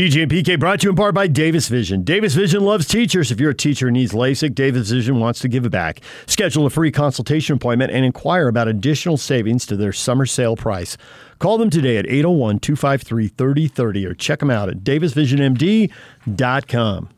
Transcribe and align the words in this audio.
DJ 0.00 0.22
and 0.22 0.32
PK 0.32 0.58
brought 0.58 0.80
to 0.80 0.84
you 0.84 0.90
in 0.90 0.96
part 0.96 1.14
by 1.14 1.26
Davis 1.26 1.68
Vision. 1.68 2.04
Davis 2.04 2.34
Vision 2.34 2.64
loves 2.64 2.88
teachers. 2.88 3.30
If 3.30 3.38
you're 3.38 3.50
a 3.50 3.54
teacher 3.54 3.88
who 3.88 3.92
needs 3.92 4.12
LASIK, 4.12 4.54
Davis 4.54 4.88
Vision 4.88 5.20
wants 5.20 5.40
to 5.40 5.48
give 5.48 5.66
it 5.66 5.72
back. 5.72 6.00
Schedule 6.26 6.64
a 6.64 6.70
free 6.70 6.90
consultation 6.90 7.56
appointment 7.56 7.92
and 7.92 8.02
inquire 8.02 8.48
about 8.48 8.66
additional 8.66 9.18
savings 9.18 9.66
to 9.66 9.76
their 9.76 9.92
summer 9.92 10.24
sale 10.24 10.56
price. 10.56 10.96
Call 11.38 11.58
them 11.58 11.68
today 11.68 11.98
at 11.98 12.06
801 12.06 12.60
253 12.60 13.28
3030 13.28 14.06
or 14.06 14.14
check 14.14 14.38
them 14.38 14.48
out 14.48 14.70
at 14.70 14.78
davisvisionmd.com. 14.78 17.08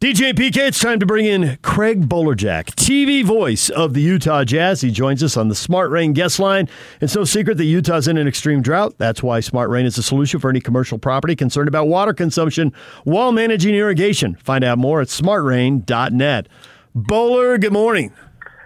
DJ 0.00 0.30
and 0.30 0.38
PK, 0.38 0.56
it's 0.68 0.80
time 0.80 0.98
to 0.98 1.04
bring 1.04 1.26
in 1.26 1.58
Craig 1.60 2.08
Bolerjack, 2.08 2.68
TV 2.68 3.22
voice 3.22 3.68
of 3.68 3.92
the 3.92 4.00
Utah 4.00 4.44
Jazz. 4.44 4.80
He 4.80 4.90
joins 4.90 5.22
us 5.22 5.36
on 5.36 5.48
the 5.48 5.54
Smart 5.54 5.90
Rain 5.90 6.14
guest 6.14 6.38
line. 6.38 6.70
It's 7.02 7.14
no 7.14 7.24
secret 7.24 7.58
that 7.58 7.66
Utah's 7.66 8.08
in 8.08 8.16
an 8.16 8.26
extreme 8.26 8.62
drought. 8.62 8.94
That's 8.96 9.22
why 9.22 9.40
Smart 9.40 9.68
Rain 9.68 9.84
is 9.84 9.98
a 9.98 10.02
solution 10.02 10.40
for 10.40 10.48
any 10.48 10.58
commercial 10.58 10.96
property 10.96 11.36
concerned 11.36 11.68
about 11.68 11.86
water 11.86 12.14
consumption 12.14 12.72
while 13.04 13.30
managing 13.30 13.74
irrigation. 13.74 14.36
Find 14.36 14.64
out 14.64 14.78
more 14.78 15.02
at 15.02 15.08
smartrain.net. 15.08 16.48
Bowler, 16.94 17.58
good 17.58 17.74
morning. 17.74 18.10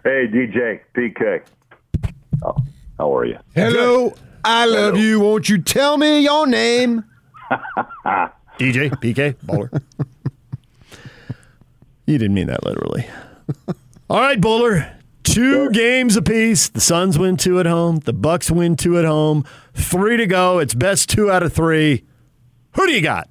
Hey, 0.04 0.28
DJ, 0.28 0.82
PK. 0.96 1.42
Oh, 2.44 2.54
how 2.96 3.12
are 3.16 3.24
you? 3.24 3.38
Hello, 3.56 4.14
I 4.44 4.66
love 4.66 4.96
you. 4.96 5.18
Won't 5.18 5.48
you 5.48 5.60
tell 5.60 5.98
me 5.98 6.20
your 6.20 6.46
name? 6.46 7.02
DJ, 8.56 8.90
PK, 8.90 9.34
Bowler. 9.42 9.72
you 12.06 12.18
didn't 12.18 12.34
mean 12.34 12.46
that 12.48 12.64
literally. 12.64 13.06
All 14.10 14.20
right, 14.20 14.40
Bowler. 14.40 14.92
Two 15.22 15.70
games 15.70 16.16
apiece. 16.16 16.68
The 16.68 16.80
Suns 16.80 17.18
win 17.18 17.36
two 17.36 17.58
at 17.58 17.66
home. 17.66 17.96
The 18.00 18.12
Bucks 18.12 18.50
win 18.50 18.76
two 18.76 18.98
at 18.98 19.04
home. 19.04 19.44
Three 19.72 20.16
to 20.18 20.26
go. 20.26 20.58
It's 20.58 20.74
best 20.74 21.08
two 21.08 21.30
out 21.30 21.42
of 21.42 21.52
three. 21.52 22.04
Who 22.76 22.86
do 22.86 22.92
you 22.92 23.00
got? 23.00 23.28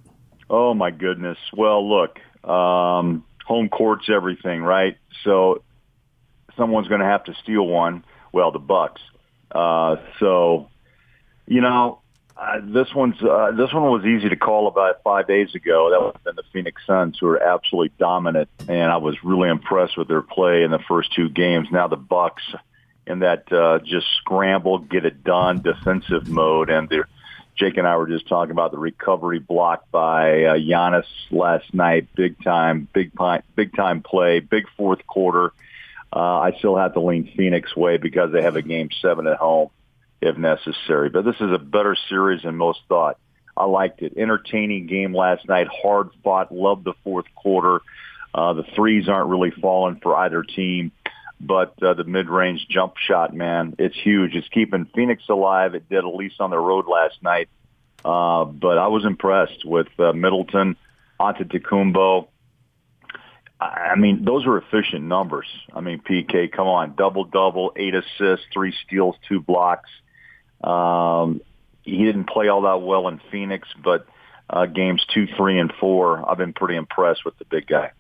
Oh 0.50 0.74
my 0.74 0.92
goodness. 0.92 1.38
Well, 1.56 1.88
look, 1.88 2.20
um, 2.44 3.24
home 3.46 3.70
court's 3.70 4.10
everything, 4.10 4.62
right? 4.62 4.98
So 5.24 5.64
someone's 6.58 6.88
going 6.88 7.02
to 7.02 7.08
have 7.08 7.24
to 7.26 7.34
steal 7.36 7.66
one. 7.66 8.04
Well, 8.32 8.52
the 8.52 8.60
Bucks. 8.60 9.02
Uh, 9.52 9.98
so, 10.20 10.70
you 11.46 11.62
know, 11.62 12.02
uh, 12.36 12.60
this 12.64 12.94
one's 12.96 13.22
uh, 13.22 13.52
this 13.52 13.72
one 13.74 13.84
was 13.84 14.06
easy 14.06 14.28
to 14.30 14.36
call 14.36 14.68
about 14.68 15.04
five 15.04 15.28
days 15.28 15.54
ago. 15.54 15.90
That 15.92 16.14
have 16.14 16.24
been 16.24 16.36
the 16.36 16.44
Phoenix 16.52 16.82
Suns, 16.86 17.18
who 17.20 17.28
are 17.28 17.42
absolutely 17.42 17.92
dominant, 18.00 18.50
and 18.68 18.92
I 18.92 18.98
was 18.98 19.24
really 19.24 19.50
impressed 19.50 19.98
with 19.98 20.08
their 20.08 20.24
play 20.24 20.64
in 20.64 20.72
the 20.72 20.80
first 20.80 21.14
two 21.14 21.30
games. 21.30 21.68
Now 21.72 21.88
the 21.88 21.96
Bucks 21.96 22.44
in 23.06 23.20
that 23.20 23.52
uh, 23.52 23.80
just 23.80 24.08
scramble, 24.18 24.80
get 24.80 25.06
it 25.06 25.24
done 25.24 25.62
defensive 25.62 26.28
mode, 26.28 26.70
and 26.70 26.90
they're 26.90 27.08
Jake 27.56 27.78
and 27.78 27.88
I 27.88 27.98
were 27.98 28.08
just 28.08 28.28
talking 28.28 28.52
about 28.52 28.72
the 28.72 28.80
recovery 28.80 29.38
block 29.38 29.92
by 29.92 30.44
uh, 30.44 30.56
Giannis 30.56 31.06
last 31.30 31.72
night. 31.72 32.08
Big 32.16 32.44
time, 32.44 32.88
big 32.94 33.16
time, 33.16 33.44
big 33.56 33.76
time 33.76 34.02
play, 34.02 34.40
big 34.40 34.66
fourth 34.76 35.06
quarter. 35.06 35.54
Uh, 36.12 36.40
I 36.40 36.56
still 36.58 36.76
have 36.78 36.94
to 36.94 37.00
lean 37.00 37.32
Phoenix 37.38 37.76
way 37.76 37.98
because 37.98 38.32
they 38.32 38.42
have 38.42 38.56
a 38.56 38.64
game 38.64 38.90
seven 39.02 39.28
at 39.28 39.38
home 39.38 39.70
if 40.24 40.38
necessary. 40.38 41.10
But 41.10 41.26
this 41.26 41.36
is 41.36 41.52
a 41.52 41.60
better 41.60 41.96
series 42.10 42.44
than 42.44 42.56
most 42.56 42.80
thought. 42.88 43.18
I 43.56 43.66
liked 43.66 44.02
it. 44.02 44.14
Entertaining 44.18 44.88
game 44.88 45.14
last 45.14 45.48
night. 45.48 45.68
Hard 45.68 46.10
fought. 46.24 46.52
Loved 46.52 46.86
the 46.86 46.94
fourth 47.04 47.26
quarter. 47.36 47.82
Uh, 48.34 48.54
the 48.54 48.64
threes 48.76 49.08
aren't 49.08 49.30
really 49.30 49.52
falling 49.52 50.00
for 50.02 50.16
either 50.16 50.42
team, 50.42 50.92
but 51.40 51.76
uh, 51.84 51.94
the 51.94 52.04
mid-range 52.04 52.66
jump 52.68 52.98
shot, 52.98 53.32
man, 53.32 53.76
it's 53.78 53.96
huge. 53.96 54.34
It's 54.34 54.48
keeping 54.48 54.86
Phoenix 54.96 55.24
alive. 55.30 55.76
It 55.76 55.88
did 55.88 56.00
at 56.00 56.16
least 56.16 56.42
on 56.42 56.50
the 56.50 56.58
road 56.58 56.88
last 56.88 57.22
night. 57.22 57.48
Uh, 58.04 58.46
but 58.46 58.80
I 58.80 58.88
was 58.88 59.06
impressed 59.06 59.64
with 59.66 59.88
uh, 60.00 60.14
Middleton, 60.14 60.78
Antetokounmpo. 61.20 62.28
I 63.62 63.96
mean, 63.96 64.26
those 64.26 64.46
are 64.48 64.58
efficient 64.58 65.04
numbers. 65.04 65.46
I 65.74 65.82
mean, 65.82 66.02
PK, 66.02 66.52
come 66.52 66.68
on, 66.68 66.96
double 66.96 67.24
double, 67.24 67.72
eight 67.76 67.94
assists, 67.94 68.46
three 68.52 68.74
steals, 68.86 69.16
two 69.30 69.42
blocks. 69.42 69.90
Um, 70.64 71.42
he 71.84 72.04
didn't 72.06 72.26
play 72.26 72.48
all 72.48 72.62
that 72.62 72.82
well 72.82 73.08
in 73.08 73.20
Phoenix, 73.32 73.68
but 73.84 74.08
uh, 74.50 74.66
games 74.66 75.06
two, 75.14 75.28
three, 75.38 75.60
and 75.60 75.72
four, 75.80 76.28
I've 76.30 76.38
been 76.38 76.54
pretty 76.54 76.76
impressed 76.76 77.26
with 77.26 77.38
the 77.40 77.46
big 77.46 77.68
guy. 77.68 77.92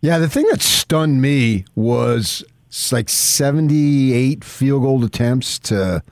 Yeah, 0.00 0.18
the 0.18 0.28
thing 0.28 0.46
that 0.50 0.60
stunned 0.60 1.22
me 1.22 1.64
was 1.76 2.42
like 2.90 3.08
78 3.08 4.42
field 4.42 4.82
goal 4.82 5.04
attempts 5.04 5.58
to 5.60 6.02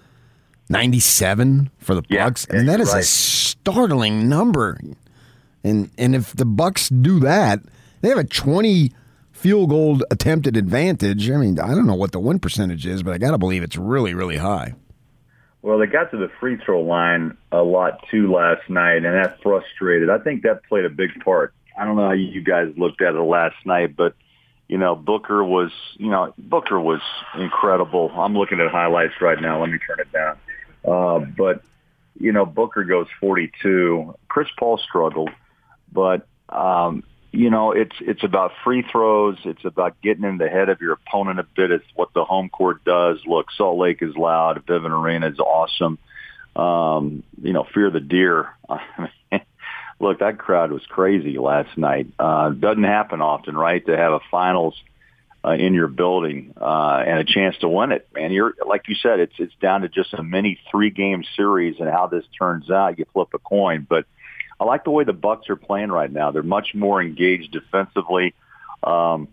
97 0.68 1.70
for 1.78 1.94
the 1.94 2.02
Yeah, 2.08 2.26
Bucks. 2.26 2.46
I 2.50 2.56
mean, 2.58 2.66
that 2.66 2.80
is 2.80 2.92
right. 2.92 3.00
a 3.00 3.02
startling 3.02 4.28
number. 4.28 4.80
And 5.64 5.90
and 5.98 6.14
if 6.14 6.32
the 6.34 6.44
Bucks 6.44 6.88
do 6.88 7.18
that, 7.20 7.60
they 8.00 8.08
have 8.08 8.18
a 8.18 8.24
20 8.24 8.92
field 9.32 9.70
goal 9.70 10.00
attempted 10.10 10.56
advantage. 10.56 11.30
I 11.30 11.36
mean, 11.36 11.58
I 11.58 11.74
don't 11.74 11.86
know 11.86 11.94
what 11.94 12.12
the 12.12 12.20
win 12.20 12.38
percentage 12.38 12.86
is, 12.86 13.02
but 13.02 13.12
I 13.12 13.18
got 13.18 13.32
to 13.32 13.38
believe 13.38 13.62
it's 13.62 13.76
really 13.76 14.14
really 14.14 14.36
high. 14.36 14.74
Well, 15.62 15.78
they 15.78 15.86
got 15.86 16.10
to 16.12 16.16
the 16.16 16.30
free 16.40 16.56
throw 16.56 16.80
line 16.80 17.36
a 17.52 17.62
lot 17.62 18.06
too 18.10 18.32
last 18.32 18.68
night, 18.70 19.04
and 19.04 19.14
that 19.14 19.42
frustrated. 19.42 20.08
I 20.08 20.18
think 20.18 20.42
that 20.42 20.64
played 20.64 20.86
a 20.86 20.90
big 20.90 21.10
part. 21.22 21.52
I 21.78 21.84
don't 21.84 21.96
know 21.96 22.06
how 22.06 22.12
you 22.12 22.42
guys 22.42 22.72
looked 22.76 23.02
at 23.02 23.14
it 23.14 23.20
last 23.20 23.56
night, 23.66 23.94
but 23.96 24.14
you 24.68 24.78
know, 24.78 24.94
Booker 24.94 25.42
was, 25.42 25.72
you 25.96 26.10
know, 26.10 26.32
Booker 26.38 26.80
was 26.80 27.00
incredible. 27.36 28.10
I'm 28.14 28.34
looking 28.36 28.60
at 28.60 28.70
highlights 28.70 29.14
right 29.20 29.40
now. 29.40 29.60
Let 29.60 29.70
me 29.70 29.78
turn 29.78 29.98
it 29.98 30.12
down. 30.12 30.38
Uh, 30.84 31.18
but 31.36 31.62
you 32.18 32.32
know, 32.32 32.46
Booker 32.46 32.84
goes 32.84 33.06
42. 33.20 34.14
Chris 34.28 34.48
Paul 34.58 34.78
struggled, 34.78 35.30
but 35.92 36.26
um, 36.48 37.02
you 37.32 37.50
know, 37.50 37.72
it's 37.72 37.94
it's 38.00 38.24
about 38.24 38.52
free 38.64 38.82
throws. 38.90 39.38
It's 39.44 39.64
about 39.64 40.00
getting 40.02 40.24
in 40.24 40.38
the 40.38 40.48
head 40.48 40.68
of 40.68 40.80
your 40.80 40.94
opponent 40.94 41.38
a 41.38 41.44
bit. 41.44 41.70
It's 41.70 41.84
what 41.94 42.12
the 42.12 42.24
home 42.24 42.48
court 42.48 42.84
does. 42.84 43.18
Look, 43.24 43.46
Salt 43.56 43.78
Lake 43.78 44.02
is 44.02 44.16
loud. 44.16 44.64
Vivint 44.66 44.90
Arena 44.90 45.28
is 45.28 45.38
awesome. 45.38 45.98
Um, 46.56 47.22
you 47.40 47.52
know, 47.52 47.64
fear 47.72 47.90
the 47.90 48.00
deer. 48.00 48.48
Look, 50.00 50.20
that 50.20 50.38
crowd 50.38 50.72
was 50.72 50.82
crazy 50.88 51.38
last 51.38 51.76
night. 51.76 52.08
Uh, 52.18 52.50
doesn't 52.50 52.84
happen 52.84 53.20
often, 53.20 53.56
right? 53.56 53.84
To 53.86 53.96
have 53.96 54.12
a 54.12 54.20
finals 54.30 54.74
uh, 55.44 55.50
in 55.50 55.74
your 55.74 55.88
building 55.88 56.54
uh, 56.60 57.04
and 57.06 57.18
a 57.20 57.24
chance 57.24 57.56
to 57.58 57.68
win 57.68 57.92
it. 57.92 58.08
Man, 58.12 58.32
you're 58.32 58.54
like 58.66 58.88
you 58.88 58.96
said, 58.96 59.20
it's 59.20 59.34
it's 59.38 59.54
down 59.60 59.82
to 59.82 59.88
just 59.88 60.14
a 60.14 60.22
mini 60.22 60.58
three 60.70 60.90
game 60.90 61.22
series 61.36 61.76
and 61.78 61.88
how 61.88 62.08
this 62.08 62.24
turns 62.36 62.70
out. 62.70 62.98
You 62.98 63.06
flip 63.12 63.28
a 63.34 63.38
coin, 63.38 63.86
but 63.88 64.06
I 64.60 64.64
like 64.64 64.84
the 64.84 64.90
way 64.90 65.04
the 65.04 65.14
Bucks 65.14 65.48
are 65.48 65.56
playing 65.56 65.88
right 65.90 66.12
now. 66.12 66.30
They're 66.30 66.42
much 66.42 66.74
more 66.74 67.00
engaged 67.00 67.50
defensively. 67.50 68.34
Um, 68.84 69.28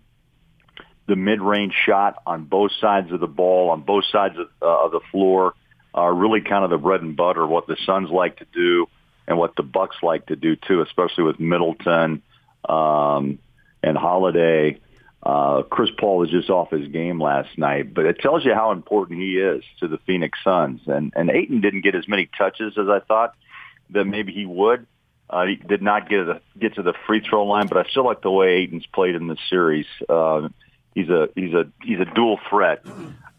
the 1.08 1.18
mid-range 1.18 1.74
shot 1.86 2.22
on 2.26 2.46
both 2.46 2.72
sides 2.80 3.12
of 3.12 3.20
the 3.20 3.28
ball, 3.28 3.70
on 3.72 3.82
both 3.82 4.06
sides 4.12 4.38
of, 4.38 4.48
uh, 4.62 4.86
of 4.86 4.92
the 4.92 5.02
floor, 5.12 5.54
are 5.94 6.14
really 6.14 6.42
kind 6.42 6.64
of 6.64 6.70
the 6.70 6.78
bread 6.78 7.02
and 7.02 7.16
butter. 7.16 7.46
What 7.46 7.68
the 7.68 7.78
Suns 7.86 8.10
like 8.10 8.38
to 8.38 8.46
do, 8.54 8.88
and 9.28 9.38
what 9.38 9.56
the 9.56 9.64
Bucks 9.64 9.98
like 10.02 10.28
to 10.28 10.36
do 10.36 10.56
too, 10.56 10.82
especially 10.82 11.26
with 11.26 11.40
Middleton 11.40 12.22
um, 12.68 13.40
and 13.84 13.98
Holiday. 13.98 14.80
Uh, 15.22 15.64
Chris 15.64 15.90
Paul 15.98 16.20
was 16.20 16.30
just 16.30 16.50
off 16.50 16.70
his 16.70 16.88
game 16.88 17.22
last 17.22 17.58
night, 17.58 17.94
but 17.94 18.06
it 18.06 18.20
tells 18.20 18.46
you 18.46 18.54
how 18.54 18.72
important 18.72 19.20
he 19.20 19.38
is 19.38 19.64
to 19.80 19.90
the 19.90 19.98
Phoenix 20.06 20.40
Suns. 20.44 20.82
And 20.88 21.12
and 21.16 21.30
Ayton 21.30 21.60
didn't 21.60 21.82
get 21.82 21.96
as 21.96 22.08
many 22.08 22.30
touches 22.38 22.78
as 22.78 22.88
I 22.88 23.00
thought 23.00 23.36
that 23.90 24.06
maybe 24.06 24.32
he 24.32 24.46
would. 24.46 24.86
Uh, 25.30 25.46
he 25.46 25.56
did 25.56 25.82
not 25.82 26.10
get 26.10 26.18
to, 26.18 26.42
get 26.58 26.76
to 26.76 26.84
the 26.84 26.94
free 27.06 27.22
throw 27.22 27.46
line, 27.46 27.68
but 27.68 27.78
I 27.78 27.90
still 27.90 28.06
like 28.06 28.22
the 28.22 28.32
way 28.32 28.60
Ayton's 28.60 28.86
played 28.86 29.16
in 29.16 29.28
this 29.28 29.40
series. 29.50 29.86
Uh, 30.08 30.50
he's 30.96 31.10
a 31.10 31.30
he's 31.36 31.54
a 31.54 31.66
he's 31.84 32.00
a 32.00 32.06
dual 32.06 32.40
threat, 32.50 32.86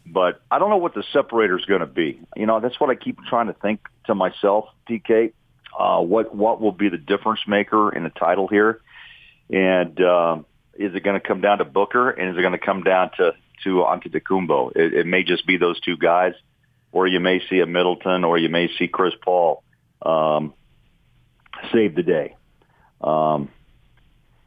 but 0.05 0.41
I 0.51 0.59
don't 0.59 0.69
know 0.69 0.77
what 0.77 0.93
the 0.93 1.03
separator 1.13 1.57
is 1.57 1.65
going 1.65 1.79
to 1.79 1.87
be. 1.87 2.21
You 2.35 2.45
know, 2.45 2.59
that's 2.59 2.79
what 2.79 2.91
I 2.91 2.95
keep 2.95 3.17
trying 3.25 3.47
to 3.47 3.53
think 3.53 3.81
to 4.05 4.13
myself, 4.13 4.65
DK. 4.87 5.33
Uh, 5.77 6.01
what 6.01 6.35
what 6.35 6.61
will 6.61 6.71
be 6.71 6.89
the 6.89 6.97
difference 6.97 7.41
maker 7.47 7.91
in 7.91 8.03
the 8.03 8.09
title 8.09 8.47
here, 8.47 8.81
and 9.49 9.99
uh, 9.99 10.37
is 10.75 10.93
it 10.93 11.03
going 11.03 11.19
to 11.19 11.27
come 11.27 11.41
down 11.41 11.57
to 11.57 11.65
Booker, 11.65 12.09
and 12.09 12.29
is 12.29 12.37
it 12.37 12.41
going 12.41 12.53
to 12.53 12.63
come 12.63 12.83
down 12.83 13.11
to 13.17 13.33
to 13.63 13.69
Antetokounmpo? 13.69 14.75
It, 14.75 14.93
it 14.93 15.05
may 15.07 15.23
just 15.23 15.47
be 15.47 15.57
those 15.57 15.79
two 15.79 15.97
guys, 15.97 16.33
or 16.91 17.07
you 17.07 17.19
may 17.19 17.41
see 17.49 17.59
a 17.59 17.65
Middleton, 17.65 18.23
or 18.23 18.37
you 18.37 18.49
may 18.49 18.69
see 18.77 18.87
Chris 18.87 19.13
Paul. 19.23 19.63
Um, 20.03 20.53
save 21.71 21.95
the 21.95 22.03
day. 22.03 22.35
Um, 23.01 23.49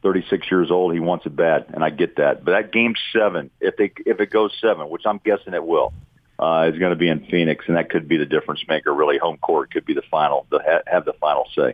36 0.03 0.51
years 0.51 0.69
old, 0.69 0.93
he 0.93 0.99
wants 0.99 1.25
it 1.25 1.35
bad, 1.35 1.67
and 1.73 1.83
I 1.83 1.89
get 1.89 2.17
that. 2.17 2.43
But 2.43 2.51
that 2.51 2.71
game 2.71 2.93
seven, 3.13 3.49
if 3.61 3.77
they 3.77 3.91
if 4.05 4.19
it 4.19 4.29
goes 4.29 4.51
seven, 4.59 4.89
which 4.89 5.03
I'm 5.05 5.19
guessing 5.23 5.53
it 5.53 5.65
will, 5.65 5.93
uh, 6.37 6.69
is 6.71 6.77
going 6.77 6.91
to 6.91 6.97
be 6.97 7.07
in 7.07 7.25
Phoenix, 7.25 7.65
and 7.67 7.77
that 7.77 7.89
could 7.89 8.07
be 8.07 8.17
the 8.17 8.25
difference 8.25 8.63
maker. 8.67 8.93
Really, 8.93 9.17
home 9.17 9.37
court 9.37 9.71
could 9.71 9.85
be 9.85 9.93
the 9.93 10.03
final, 10.11 10.45
the, 10.49 10.81
have 10.87 11.05
the 11.05 11.13
final 11.13 11.47
say. 11.55 11.73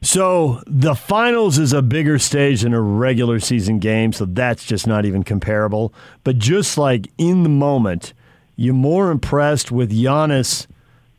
So 0.00 0.62
the 0.66 0.94
finals 0.94 1.58
is 1.58 1.72
a 1.72 1.80
bigger 1.80 2.18
stage 2.18 2.62
than 2.62 2.74
a 2.74 2.80
regular 2.80 3.40
season 3.40 3.78
game, 3.78 4.12
so 4.12 4.26
that's 4.26 4.64
just 4.64 4.86
not 4.86 5.06
even 5.06 5.22
comparable. 5.22 5.94
But 6.24 6.38
just 6.38 6.76
like 6.76 7.08
in 7.16 7.42
the 7.42 7.48
moment, 7.48 8.12
you're 8.56 8.74
more 8.74 9.10
impressed 9.10 9.72
with 9.72 9.90
Giannis 9.90 10.66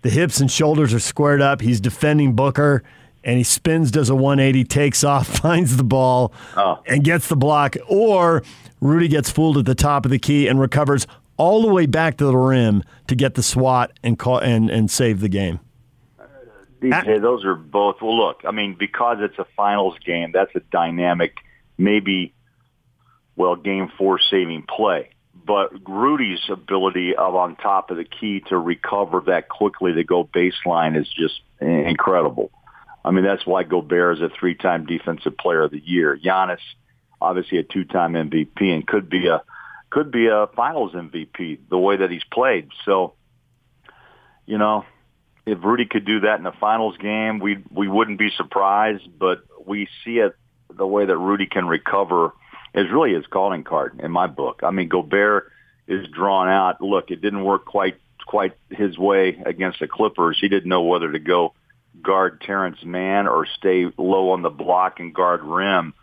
The 0.06 0.12
hips 0.12 0.40
and 0.40 0.52
shoulders 0.52 0.94
are 0.94 1.00
squared 1.00 1.42
up. 1.42 1.62
He's 1.62 1.82
defending 1.82 2.34
Booker, 2.34 2.84
and 3.24 3.40
he 3.40 3.44
spins, 3.44 3.90
does 3.90 4.08
a 4.12 4.14
180, 4.14 4.64
takes 4.66 5.04
off, 5.04 5.26
finds 5.42 5.78
the 5.78 5.84
ball, 5.84 6.32
Oh. 6.56 6.78
and 6.86 7.04
gets 7.04 7.28
the 7.28 7.36
block. 7.36 7.76
Or 7.88 8.44
Rudy 8.82 9.08
gets 9.08 9.32
fooled 9.32 9.58
at 9.58 9.66
the 9.66 9.74
top 9.74 10.06
of 10.06 10.12
the 10.12 10.20
key 10.20 10.48
and 10.48 10.60
recovers 10.60 11.08
all 11.38 11.64
the 11.64 11.74
way 11.74 11.88
back 11.88 12.18
to 12.18 12.26
the 12.26 12.38
rim 12.38 12.84
to 13.08 13.16
get 13.16 13.34
the 13.34 13.42
swat 13.42 13.94
and 14.04 14.20
call, 14.20 14.38
and, 14.38 14.70
and 14.70 14.92
save 14.92 15.22
the 15.22 15.28
game. 15.28 15.60
DJ, 16.84 17.20
those 17.20 17.44
are 17.44 17.56
both. 17.56 17.96
Well, 18.00 18.16
look, 18.16 18.42
I 18.48 18.52
mean, 18.52 18.76
because 18.78 19.18
it's 19.22 19.40
a 19.40 19.48
finals 19.58 19.96
game, 20.06 20.32
that's 20.32 20.56
a 20.56 20.60
dynamic, 20.72 21.38
maybe, 21.80 22.32
well, 23.36 23.56
game 23.56 23.92
four 23.98 24.20
saving 24.20 24.66
play. 24.70 25.10
But 25.46 25.88
Rudy's 25.88 26.42
ability 26.50 27.16
of 27.16 27.36
on 27.36 27.56
top 27.56 27.92
of 27.92 27.98
the 27.98 28.06
key 28.06 28.42
to 28.48 28.58
recover 28.58 29.22
that 29.28 29.48
quickly 29.50 29.94
to 29.94 30.04
go 30.04 30.24
baseline 30.24 31.00
is 31.00 31.08
just 31.08 31.42
incredible. 31.62 32.52
I 33.04 33.12
mean, 33.12 33.24
that's 33.24 33.46
why 33.46 33.64
Gobert 33.64 34.18
is 34.18 34.22
a 34.24 34.30
three-time 34.30 34.88
Defensive 34.88 35.38
Player 35.38 35.64
of 35.64 35.72
the 35.72 35.82
Year. 35.84 36.18
Giannis, 36.18 36.58
obviously 37.22 37.60
a 37.60 37.64
two-time 37.64 38.14
MVP, 38.14 38.62
and 38.62 38.86
could 38.88 39.10
be 39.10 39.28
a 39.28 39.44
could 39.92 40.12
be 40.12 40.28
a 40.28 40.48
Finals 40.56 40.94
MVP 40.94 41.60
the 41.70 41.78
way 41.78 41.98
that 41.98 42.10
he's 42.10 42.24
played. 42.34 42.70
So, 42.84 43.14
you 44.46 44.58
know, 44.58 44.84
if 45.46 45.64
Rudy 45.64 45.86
could 45.86 46.06
do 46.06 46.22
that 46.22 46.40
in 46.40 46.46
a 46.46 46.52
finals 46.52 46.98
game, 46.98 47.40
we 47.40 47.64
we 47.72 47.88
wouldn't 47.88 48.18
be 48.18 48.30
surprised. 48.36 49.08
But 49.18 49.44
we 49.66 49.88
see 50.04 50.18
it 50.18 50.36
the 50.76 50.88
way 50.88 51.06
that 51.06 51.18
Rudy 51.18 51.46
can 51.46 51.68
recover 51.68 52.34
is 52.76 52.92
really 52.92 53.14
his 53.14 53.26
calling 53.26 53.64
card 53.64 54.00
in 54.04 54.12
my 54.12 54.28
book. 54.28 54.62
I 54.64 54.72
mean, 54.72 54.90
Gobert 54.90 55.52
is 55.88 56.08
drawn 56.10 56.50
out. 56.50 56.82
Look, 56.82 57.10
it 57.10 57.22
didn't 57.22 57.44
work 57.44 57.66
quite 57.66 57.98
quite 58.28 58.54
his 58.70 58.98
way 58.98 59.42
against 59.46 59.80
the 59.80 59.88
Clippers. 59.88 60.38
He 60.42 60.50
didn't 60.50 60.70
know 60.70 60.84
whether 60.84 61.12
to 61.12 61.20
go 61.20 61.54
guard 62.02 62.42
Terance 62.42 62.84
Mann 62.84 63.28
or 63.28 63.46
stay 63.58 63.86
low 63.98 64.32
on 64.32 64.42
the 64.42 64.50
block 64.50 65.00
and 65.00 65.14
guard 65.14 65.42
rim. 65.44 65.94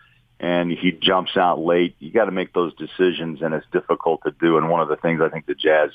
And 0.40 0.72
he 0.72 0.90
jumps 0.90 1.36
out 1.36 1.60
late. 1.60 1.94
You 2.00 2.10
got 2.10 2.24
to 2.24 2.32
make 2.32 2.52
those 2.52 2.74
decisions, 2.74 3.42
and 3.42 3.54
it's 3.54 3.66
difficult 3.72 4.22
to 4.24 4.32
do. 4.32 4.56
And 4.56 4.68
one 4.68 4.80
of 4.80 4.88
the 4.88 4.96
things 4.96 5.20
I 5.20 5.28
think 5.28 5.46
the 5.46 5.54
Jazz 5.54 5.90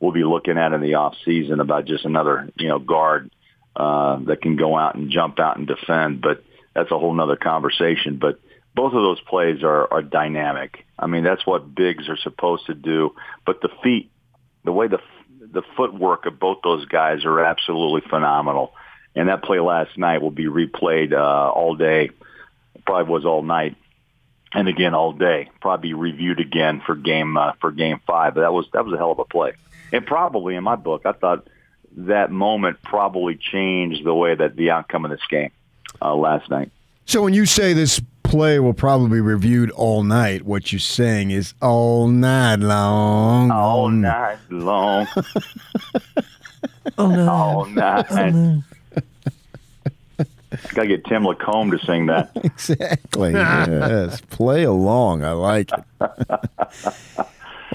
we'll 0.00 0.12
be 0.12 0.24
looking 0.24 0.58
at 0.58 0.72
in 0.72 0.80
the 0.80 0.94
off 0.94 1.14
season 1.24 1.60
about 1.60 1.86
just 1.86 2.04
another 2.04 2.50
you 2.56 2.68
know 2.68 2.78
guard 2.78 3.30
uh, 3.76 4.18
that 4.24 4.42
can 4.42 4.56
go 4.56 4.76
out 4.76 4.94
and 4.94 5.10
jump 5.10 5.38
out 5.38 5.56
and 5.56 5.66
defend. 5.66 6.20
But 6.20 6.44
that's 6.74 6.90
a 6.90 6.98
whole 6.98 7.14
nother 7.14 7.36
conversation. 7.36 8.18
But 8.18 8.40
both 8.78 8.94
of 8.94 9.02
those 9.02 9.20
plays 9.22 9.64
are, 9.64 9.92
are 9.92 10.02
dynamic. 10.02 10.86
I 10.96 11.08
mean, 11.08 11.24
that's 11.24 11.44
what 11.44 11.74
bigs 11.74 12.08
are 12.08 12.16
supposed 12.16 12.66
to 12.66 12.74
do. 12.74 13.12
But 13.44 13.60
the 13.60 13.70
feet, 13.82 14.12
the 14.62 14.70
way 14.70 14.86
the 14.86 15.00
the 15.40 15.62
footwork 15.76 16.26
of 16.26 16.38
both 16.38 16.58
those 16.62 16.84
guys 16.84 17.24
are 17.24 17.40
absolutely 17.40 18.08
phenomenal. 18.08 18.72
And 19.16 19.28
that 19.30 19.42
play 19.42 19.58
last 19.58 19.98
night 19.98 20.22
will 20.22 20.30
be 20.30 20.44
replayed 20.44 21.12
uh, 21.12 21.50
all 21.50 21.74
day. 21.74 22.10
Probably 22.86 23.12
was 23.12 23.24
all 23.24 23.42
night 23.42 23.74
and 24.52 24.68
again 24.68 24.94
all 24.94 25.12
day. 25.12 25.50
Probably 25.60 25.94
reviewed 25.94 26.38
again 26.38 26.80
for 26.86 26.94
game 26.94 27.36
uh, 27.36 27.54
for 27.60 27.72
game 27.72 28.00
five. 28.06 28.34
But 28.34 28.42
that 28.42 28.52
was 28.52 28.66
that 28.74 28.84
was 28.84 28.94
a 28.94 28.96
hell 28.96 29.10
of 29.10 29.18
a 29.18 29.24
play. 29.24 29.54
And 29.92 30.06
probably 30.06 30.54
in 30.54 30.62
my 30.62 30.76
book, 30.76 31.02
I 31.04 31.12
thought 31.12 31.48
that 31.96 32.30
moment 32.30 32.80
probably 32.84 33.40
changed 33.40 34.04
the 34.04 34.14
way 34.14 34.36
that 34.36 34.54
the 34.54 34.70
outcome 34.70 35.04
of 35.04 35.10
this 35.10 35.26
game 35.28 35.50
uh, 36.00 36.14
last 36.14 36.48
night. 36.48 36.70
So 37.06 37.22
when 37.22 37.32
you 37.32 37.44
say 37.44 37.72
this 37.72 38.00
play 38.28 38.58
will 38.58 38.74
probably 38.74 39.16
be 39.16 39.20
reviewed 39.20 39.70
all 39.70 40.02
night, 40.02 40.44
what 40.44 40.70
you're 40.70 40.78
saying 40.78 41.30
is 41.30 41.54
all 41.62 42.08
night 42.08 42.56
long. 42.56 43.50
All 43.50 43.88
night 43.88 44.38
long. 44.50 45.06
Oh, 46.98 47.06
no. 47.08 47.28
all 47.30 47.64
night. 47.66 48.62
Got 50.74 50.82
to 50.82 50.86
get 50.86 51.04
Tim 51.06 51.24
Lacombe 51.24 51.70
to 51.70 51.78
sing 51.78 52.06
that. 52.06 52.30
Exactly. 52.44 53.32
yes. 53.32 54.20
Play 54.22 54.64
along. 54.64 55.24
I 55.24 55.32
like 55.32 55.70
it. 55.72 55.84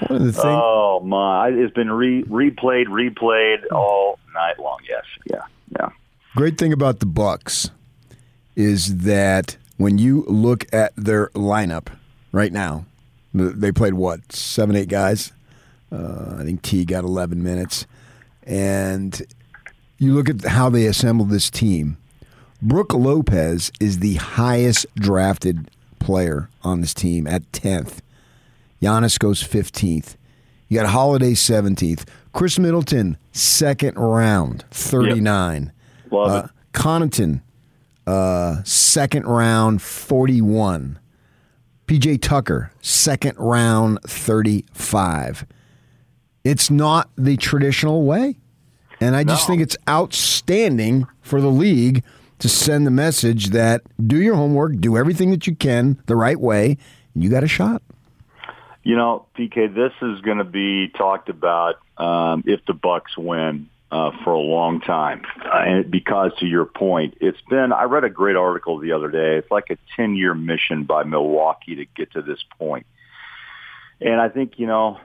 One 0.08 0.20
of 0.20 0.24
the 0.26 0.32
things. 0.32 0.38
Oh 0.44 1.00
my! 1.04 1.48
It's 1.48 1.72
been 1.72 1.90
re- 1.90 2.24
replayed, 2.24 2.86
replayed 2.86 3.70
all 3.72 4.18
night 4.34 4.58
long. 4.58 4.78
Yes, 4.88 5.04
yeah, 5.30 5.42
yeah. 5.78 5.88
Great 6.34 6.58
thing 6.58 6.72
about 6.72 6.98
the 6.98 7.06
Bucks 7.06 7.70
is 8.56 8.98
that 8.98 9.56
when 9.76 9.98
you 9.98 10.24
look 10.26 10.66
at 10.72 10.92
their 10.96 11.28
lineup 11.30 11.88
right 12.32 12.52
now, 12.52 12.86
they 13.32 13.72
played 13.72 13.94
what 13.94 14.32
seven, 14.32 14.76
eight 14.76 14.88
guys. 14.88 15.32
Uh, 15.92 16.36
I 16.38 16.44
think 16.44 16.62
T 16.62 16.84
got 16.84 17.04
eleven 17.04 17.42
minutes, 17.42 17.86
and 18.44 19.20
you 19.98 20.12
look 20.14 20.28
at 20.28 20.42
how 20.44 20.68
they 20.70 20.86
assembled 20.86 21.30
this 21.30 21.50
team. 21.50 21.96
Brook 22.62 22.92
Lopez 22.94 23.70
is 23.80 23.98
the 23.98 24.14
highest 24.14 24.86
drafted 24.96 25.70
player 25.98 26.48
on 26.62 26.80
this 26.80 26.94
team 26.94 27.26
at 27.26 27.50
tenth. 27.52 28.02
Giannis 28.82 29.18
goes 29.18 29.42
fifteenth. 29.42 30.16
You 30.68 30.80
got 30.80 30.90
Holiday 30.90 31.34
seventeenth. 31.34 32.04
Khris 32.32 32.58
Middleton 32.58 33.16
second 33.32 33.96
round, 33.96 34.64
thirty 34.70 35.20
nine. 35.20 35.72
Love 36.10 36.30
Uh, 36.30 36.46
it. 36.46 36.50
Connaughton, 36.72 37.40
uh, 38.06 38.62
second 38.64 39.26
round, 39.26 39.82
41. 39.82 40.98
PJ 41.86 42.20
Tucker, 42.22 42.70
second 42.80 43.36
round, 43.38 43.98
35. 44.02 45.46
It's 46.42 46.70
not 46.70 47.10
the 47.16 47.36
traditional 47.36 48.04
way. 48.04 48.36
And 49.00 49.16
I 49.16 49.24
just 49.24 49.48
No. 49.48 49.52
think 49.54 49.62
it's 49.62 49.76
outstanding 49.88 51.06
for 51.20 51.40
the 51.40 51.50
league 51.50 52.02
to 52.38 52.48
send 52.48 52.86
the 52.86 52.90
message 52.90 53.48
that 53.50 53.82
do 54.06 54.20
your 54.20 54.34
homework, 54.34 54.78
do 54.80 54.96
everything 54.96 55.30
that 55.30 55.46
you 55.46 55.54
can 55.54 55.98
the 56.06 56.16
right 56.16 56.38
way, 56.38 56.76
and 57.14 57.22
you 57.22 57.30
got 57.30 57.44
a 57.44 57.48
shot. 57.48 57.82
You 58.82 58.96
know, 58.96 59.26
PK, 59.36 59.74
this 59.74 59.92
is 60.02 60.20
going 60.20 60.38
to 60.38 60.44
be 60.44 60.88
talked 60.88 61.28
about 61.28 61.76
um, 61.96 62.44
if 62.46 62.64
the 62.66 62.74
Bucks 62.74 63.16
win 63.16 63.68
uh, 63.90 64.10
for 64.24 64.32
a 64.32 64.40
long 64.40 64.80
time, 64.80 65.22
uh, 65.44 65.58
and 65.58 65.90
because 65.90 66.32
to 66.40 66.46
your 66.46 66.64
point, 66.64 67.16
it's 67.20 67.40
been. 67.48 67.72
I 67.72 67.84
read 67.84 68.04
a 68.04 68.10
great 68.10 68.36
article 68.36 68.78
the 68.78 68.92
other 68.92 69.10
day. 69.10 69.36
It's 69.36 69.50
like 69.50 69.70
a 69.70 69.76
ten-year 69.96 70.34
mission 70.34 70.84
by 70.84 71.04
Milwaukee 71.04 71.76
to 71.76 71.84
get 71.84 72.12
to 72.12 72.22
this 72.22 72.42
point, 72.58 72.86
and 74.00 74.20
I 74.20 74.28
think 74.28 74.54
you 74.58 74.66
know 74.66 74.98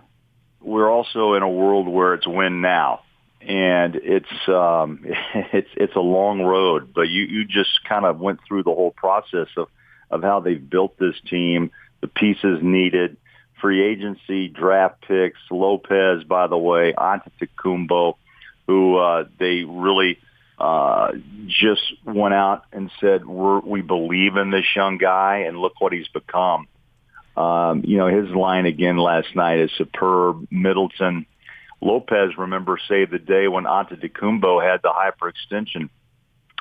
we're 0.61 0.89
also 0.89 1.33
in 1.33 1.43
a 1.43 1.49
world 1.49 1.87
where 1.87 2.15
it's 2.15 2.27
win 2.27 2.61
now, 2.61 3.01
and 3.41 3.95
it's 3.95 4.47
um, 4.47 5.05
it's 5.53 5.69
it's 5.75 5.95
a 5.95 6.01
long 6.01 6.41
road. 6.41 6.93
But 6.93 7.09
you 7.09 7.23
you 7.23 7.45
just 7.45 7.83
kind 7.87 8.05
of 8.05 8.19
went 8.19 8.39
through 8.47 8.63
the 8.63 8.73
whole 8.73 8.91
process 8.91 9.49
of 9.55 9.67
of 10.09 10.23
how 10.23 10.39
they've 10.39 10.69
built 10.69 10.97
this 10.97 11.15
team, 11.29 11.69
the 12.01 12.07
pieces 12.07 12.59
needed 12.63 13.17
free 13.61 13.83
agency, 13.83 14.47
draft 14.47 15.01
picks, 15.07 15.39
Lopez, 15.51 16.23
by 16.23 16.47
the 16.47 16.57
way, 16.57 16.93
Antetokounmpo, 16.97 18.15
who 18.69 18.97
uh, 18.97 19.23
they 19.39 19.63
really 19.63 20.19
uh, 20.59 21.13
just 21.47 21.81
went 22.05 22.35
out 22.35 22.65
and 22.71 22.91
said 23.01 23.25
We're, 23.25 23.61
we 23.61 23.81
believe 23.81 24.35
in 24.35 24.51
this 24.51 24.65
young 24.75 24.99
guy, 24.99 25.45
and 25.47 25.57
look 25.57 25.81
what 25.81 25.91
he's 25.91 26.07
become. 26.09 26.67
Um, 27.35 27.81
you 27.83 27.97
know, 27.97 28.05
his 28.05 28.29
line 28.29 28.67
again 28.67 28.97
last 28.97 29.35
night 29.35 29.57
is 29.57 29.71
superb. 29.75 30.45
Middleton, 30.51 31.25
Lopez, 31.81 32.37
remember, 32.37 32.77
saved 32.87 33.09
the 33.09 33.17
day 33.17 33.47
when 33.47 33.63
Antetokounmpo 33.63 34.61
had 34.63 34.81
the 34.83 34.93
hyperextension 34.93 35.89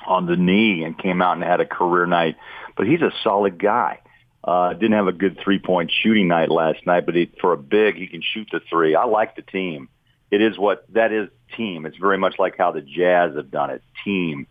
on 0.07 0.25
the 0.25 0.37
knee 0.37 0.85
and 0.85 0.97
came 0.97 1.21
out 1.21 1.37
and 1.37 1.45
had 1.45 1.61
a 1.61 1.67
career 1.67 2.07
night. 2.07 2.37
But 2.75 2.87
he's 2.87 3.03
a 3.03 3.13
solid 3.23 3.59
guy. 3.59 4.01
Uh, 4.43 4.73
didn't 4.73 4.93
have 4.93 5.09
a 5.09 5.13
good 5.13 5.39
three-point 5.45 5.93
shooting 6.03 6.29
night 6.29 6.51
last 6.51 6.87
night, 6.87 7.05
but 7.05 7.15
he, 7.15 7.31
for 7.39 7.53
a 7.53 7.59
big, 7.59 7.97
he 7.97 8.07
can 8.07 8.23
shoot 8.23 8.49
the 8.51 8.61
three. 8.71 8.95
I 8.95 9.05
like 9.05 9.37
the 9.37 9.43
team. 9.43 9.91
It 10.31 10.41
is 10.41 10.59
what 10.59 10.87
that 10.95 11.13
is 11.13 11.29
team. 11.57 11.87
It's 11.87 11.97
very 11.97 12.19
much 12.19 12.39
like 12.39 12.57
how 12.57 12.73
the 12.73 12.81
Jazz 12.81 13.37
have 13.37 13.51
done 13.51 13.71
it, 13.71 13.83
team. 14.05 14.47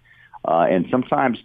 Uh, 0.45 0.67
and 0.69 0.87
sometimes 0.89 1.39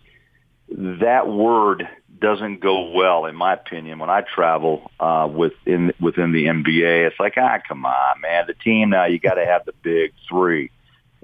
that 0.68 1.28
word 1.28 1.88
doesn't 2.18 2.61
go 2.61 2.90
well, 2.90 3.26
in 3.26 3.35
my 3.35 3.54
opinion, 3.54 3.99
when 3.99 4.11
I 4.11 4.23
travel 4.23 4.90
uh, 5.00 5.28
within 5.32 5.92
within 6.00 6.32
the 6.32 6.47
NBA. 6.47 7.09
It's 7.09 7.18
like, 7.18 7.35
ah, 7.37 7.59
come 7.66 7.85
on, 7.85 8.21
man, 8.21 8.44
the 8.47 8.54
team 8.54 8.90
now. 8.90 9.06
You 9.06 9.18
got 9.18 9.35
to 9.35 9.44
have 9.44 9.64
the 9.64 9.73
big 9.82 10.12
three, 10.28 10.71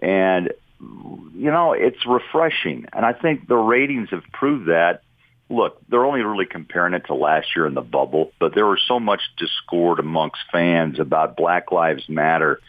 and 0.03 0.53
you 0.81 1.51
know 1.51 1.73
it's 1.73 2.05
refreshing. 2.07 2.87
And 2.93 3.07
I 3.07 3.13
think 3.13 3.47
the 3.47 3.57
ratings 3.57 4.11
have 4.11 4.25
proved 4.33 4.69
that 4.69 5.03
look, 5.51 5.81
they're 5.89 6.05
only 6.05 6.21
really 6.21 6.47
comparing 6.47 6.95
it 6.95 7.07
to 7.07 7.15
last 7.15 7.49
year 7.57 7.67
in 7.67 7.75
the 7.75 7.81
bubble, 7.81 8.33
but 8.39 8.55
there 8.55 8.67
was 8.67 8.83
so 8.87 9.01
much 9.01 9.23
discord 9.39 9.99
amongst 9.99 10.39
fans 10.53 10.99
about 10.99 11.37
Black 11.37 11.73
Lives 11.73 12.09
Matter 12.09 12.61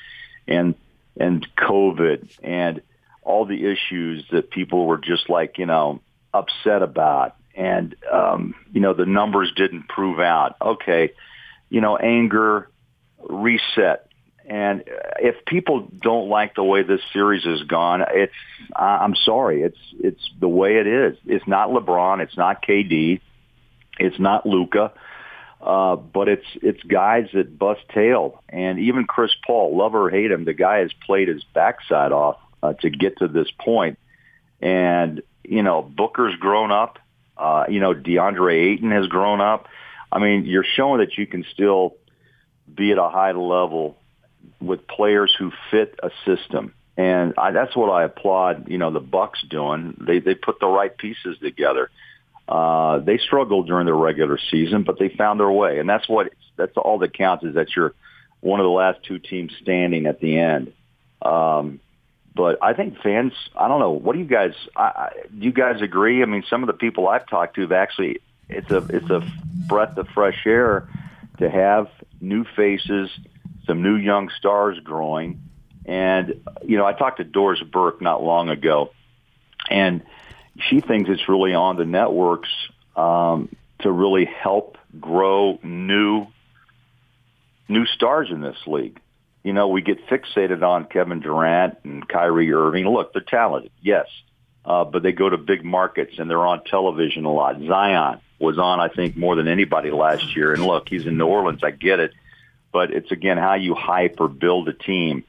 and 0.47 0.75
and 1.17 1.45
COVID 1.55 2.29
and 2.43 2.81
all 3.21 3.45
the 3.45 3.65
issues 3.65 4.25
that 4.31 4.49
people 4.49 4.85
were 4.85 4.97
just 4.97 5.29
like, 5.29 5.57
you 5.57 5.65
know, 5.65 6.01
upset 6.33 6.81
about. 6.81 7.35
And 7.55 7.95
um, 8.11 8.55
you 8.71 8.81
know, 8.81 8.93
the 8.93 9.05
numbers 9.05 9.51
didn't 9.55 9.87
prove 9.87 10.19
out. 10.19 10.55
Okay, 10.61 11.13
you 11.69 11.81
know, 11.81 11.97
anger, 11.97 12.69
reset. 13.27 14.05
And 14.45 14.83
if 15.19 15.45
people 15.45 15.87
don't 16.01 16.27
like 16.27 16.55
the 16.55 16.63
way 16.63 16.81
this 16.81 17.01
series 17.13 17.43
has 17.43 17.61
gone, 17.63 18.03
it's 18.09 18.33
I'm 18.75 19.15
sorry, 19.15 19.61
it's 19.61 19.77
it's 19.99 20.29
the 20.39 20.47
way 20.47 20.77
it 20.77 20.87
is. 20.87 21.17
It's 21.25 21.47
not 21.47 21.69
LeBron, 21.69 22.21
it's 22.21 22.35
not 22.35 22.65
KD, 22.65 23.21
it's 23.99 24.19
not 24.19 24.47
Luka, 24.47 24.93
uh, 25.61 25.95
but 25.95 26.29
it's 26.29 26.45
it's 26.61 26.81
guys 26.83 27.27
that 27.33 27.57
bust 27.57 27.81
tail, 27.93 28.41
and 28.47 28.79
even 28.79 29.05
Chris 29.05 29.31
Paul, 29.45 29.75
love 29.75 29.93
or 29.95 30.09
hate 30.09 30.31
him, 30.31 30.45
the 30.45 30.53
guy 30.53 30.79
has 30.79 30.91
played 31.05 31.27
his 31.27 31.43
backside 31.53 32.11
off 32.11 32.37
uh, 32.63 32.73
to 32.73 32.89
get 32.89 33.17
to 33.17 33.27
this 33.27 33.49
point. 33.59 33.97
and 34.61 35.21
you 35.43 35.63
know 35.63 35.81
Booker's 35.81 36.35
grown 36.35 36.71
up, 36.71 36.99
uh, 37.37 37.65
you 37.69 37.79
know 37.79 37.93
DeAndre 37.93 38.73
Ayton 38.73 38.91
has 38.91 39.07
grown 39.07 39.41
up. 39.41 39.67
I 40.11 40.19
mean, 40.19 40.45
you're 40.45 40.65
showing 40.65 40.99
that 40.99 41.17
you 41.17 41.27
can 41.27 41.45
still 41.53 41.95
be 42.73 42.91
at 42.91 42.97
a 42.97 43.09
high 43.09 43.31
level 43.31 43.97
with 44.59 44.87
players 44.87 45.33
who 45.37 45.51
fit 45.71 45.99
a 46.01 46.09
system. 46.25 46.73
And 46.97 47.33
I, 47.37 47.51
that's 47.51 47.75
what 47.75 47.89
I 47.89 48.03
applaud, 48.03 48.67
you 48.67 48.77
know, 48.77 48.91
the 48.91 48.99
Bucks 48.99 49.41
doing. 49.49 49.95
They 50.05 50.19
they 50.19 50.35
put 50.35 50.59
the 50.59 50.67
right 50.67 50.95
pieces 50.95 51.37
together. 51.39 51.89
Uh, 52.49 52.97
they 52.99 53.19
struggled 53.19 53.67
during 53.67 53.85
the 53.85 53.93
regular 53.93 54.39
season, 54.49 54.83
but 54.83 54.97
they 54.97 55.09
found 55.09 55.39
their 55.39 55.51
way, 55.51 55.79
and 55.79 55.87
that's 55.87 56.09
what 56.09 56.33
that's 56.55 56.75
all 56.75 56.97
that 56.99 57.13
counts 57.13 57.43
is 57.43 57.53
that 57.53 57.75
you're 57.75 57.93
one 58.41 58.59
of 58.59 58.63
the 58.63 58.71
last 58.71 59.03
two 59.03 59.19
teams 59.19 59.53
standing 59.61 60.07
at 60.07 60.19
the 60.19 60.39
end. 60.39 60.73
Um, 61.21 61.79
but 62.35 62.57
I 62.61 62.73
think 62.73 62.99
fans, 63.01 63.33
I 63.55 63.67
don't 63.67 63.79
know, 63.79 63.91
what 63.91 64.13
do 64.13 64.19
you 64.19 64.25
guys? 64.25 64.53
I, 64.75 65.11
do 65.37 65.45
you 65.45 65.51
guys 65.51 65.81
agree? 65.81 66.23
I 66.23 66.25
mean, 66.25 66.43
some 66.49 66.63
of 66.63 66.67
the 66.67 66.73
people 66.73 67.07
I've 67.07 67.27
talked 67.27 67.55
to 67.55 67.61
have 67.61 67.71
actually 67.71 68.21
it's 68.49 68.71
a 68.71 68.77
it's 68.89 69.09
a 69.11 69.21
breath 69.67 69.97
of 69.97 70.07
fresh 70.09 70.41
air 70.47 70.89
to 71.37 71.49
have 71.49 71.87
new 72.19 72.43
faces 72.55 73.11
some 73.69 73.83
new 73.83 73.95
young 73.95 74.29
stars 74.29 74.79
growing. 74.83 75.39
And, 75.85 76.43
you 76.65 76.77
know, 76.77 76.85
I 76.85 76.93
talked 76.93 77.17
to 77.17 77.23
Doris 77.23 77.61
Burke 77.61 78.01
not 78.01 78.23
long 78.23 78.49
ago, 78.49 78.91
and 79.69 80.01
she 80.69 80.81
thinks 80.81 81.09
it's 81.09 81.27
really 81.29 81.53
on 81.53 81.77
the 81.77 81.85
networks 81.85 82.49
um, 82.95 83.49
to 83.79 83.91
really 83.91 84.25
help 84.25 84.77
grow 84.99 85.59
new 85.63 86.27
new 87.67 87.85
stars 87.85 88.29
in 88.31 88.41
this 88.41 88.57
league. 88.65 88.99
You 89.43 89.53
know, 89.53 89.67
we 89.67 89.81
get 89.81 90.05
fixated 90.07 90.63
on 90.63 90.85
Kevin 90.85 91.19
Durant 91.21 91.77
and 91.83 92.07
Kyrie 92.07 92.51
Irving. 92.51 92.85
Look, 92.87 93.13
they're 93.13 93.21
talented, 93.21 93.71
yes, 93.81 94.07
uh, 94.65 94.83
but 94.83 95.03
they 95.03 95.11
go 95.11 95.29
to 95.29 95.37
big 95.37 95.63
markets 95.63 96.15
and 96.17 96.29
they're 96.29 96.45
on 96.45 96.63
television 96.65 97.25
a 97.25 97.31
lot. 97.31 97.57
Zion 97.65 98.19
was 98.39 98.57
on, 98.57 98.79
I 98.79 98.89
think, 98.89 99.15
more 99.15 99.35
than 99.35 99.47
anybody 99.47 99.91
last 99.91 100.35
year. 100.35 100.53
And 100.53 100.65
look, 100.65 100.89
he's 100.89 101.05
in 101.05 101.17
New 101.17 101.27
Orleans. 101.27 101.63
I 101.63 101.71
get 101.71 101.99
it 101.99 102.11
but 102.71 102.91
it's 102.91 103.11
again 103.11 103.37
how 103.37 103.55
you 103.55 103.75
hype 103.75 104.17
or 104.19 104.27
build 104.27 104.67
a 104.69 104.73
team. 104.73 105.23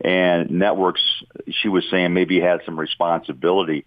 And 0.00 0.50
networks, 0.50 1.02
she 1.50 1.68
was 1.68 1.84
saying, 1.90 2.12
maybe 2.12 2.40
had 2.40 2.60
some 2.66 2.78
responsibility 2.78 3.86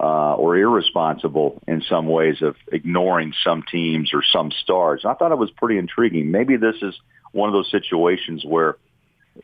uh, 0.00 0.34
or 0.34 0.56
irresponsible 0.56 1.62
in 1.66 1.82
some 1.82 2.06
ways 2.06 2.42
of 2.42 2.56
ignoring 2.72 3.32
some 3.44 3.62
teams 3.62 4.12
or 4.12 4.22
some 4.22 4.50
stars. 4.50 5.02
And 5.04 5.12
I 5.12 5.14
thought 5.14 5.32
it 5.32 5.38
was 5.38 5.50
pretty 5.50 5.78
intriguing. 5.78 6.30
Maybe 6.30 6.56
this 6.56 6.76
is 6.82 6.94
one 7.32 7.48
of 7.48 7.52
those 7.52 7.70
situations 7.70 8.44
where 8.44 8.76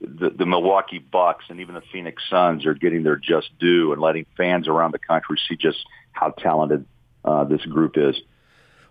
the, 0.00 0.30
the 0.30 0.46
Milwaukee 0.46 0.98
Bucks 0.98 1.44
and 1.48 1.60
even 1.60 1.74
the 1.74 1.82
Phoenix 1.92 2.22
Suns 2.28 2.66
are 2.66 2.74
getting 2.74 3.02
their 3.02 3.16
just 3.16 3.56
due 3.58 3.92
and 3.92 4.00
letting 4.00 4.26
fans 4.36 4.68
around 4.68 4.92
the 4.92 4.98
country 4.98 5.38
see 5.48 5.56
just 5.56 5.78
how 6.12 6.30
talented 6.30 6.84
uh, 7.24 7.44
this 7.44 7.64
group 7.64 7.96
is. 7.96 8.20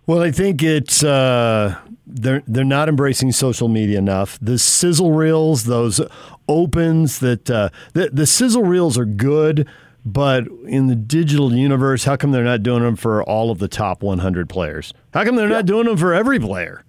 Well, 0.06 0.22
I 0.22 0.30
think 0.30 0.62
it's 0.62 1.04
uh, 1.04 1.78
they're 2.06 2.42
they're 2.46 2.64
not 2.64 2.88
embracing 2.88 3.30
social 3.32 3.68
media 3.68 3.98
enough. 3.98 4.38
The 4.40 4.58
sizzle 4.58 5.12
reels, 5.12 5.64
those 5.64 6.00
opens 6.48 7.18
that 7.18 7.50
uh, 7.50 7.68
the 7.92 8.08
the 8.10 8.26
sizzle 8.26 8.62
reels 8.62 8.96
are 8.96 9.04
good, 9.04 9.68
but 10.12 10.46
in 10.66 10.86
the 10.86 10.96
digital 10.96 11.52
universe, 11.54 12.04
how 12.04 12.16
come 12.16 12.32
they're 12.32 12.42
not 12.42 12.62
doing 12.62 12.82
them 12.82 12.96
for 12.96 13.22
all 13.22 13.50
of 13.50 13.58
the 13.58 13.68
top 13.68 14.02
100 14.02 14.48
players? 14.48 14.94
How 15.12 15.24
come 15.24 15.36
they're 15.36 15.48
yeah. 15.48 15.56
not 15.56 15.66
doing 15.66 15.86
them 15.86 15.98
for 15.98 16.14
every 16.14 16.40
player? 16.40 16.84